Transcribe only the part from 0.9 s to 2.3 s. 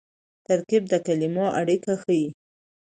کلیمو اړیکه ښيي.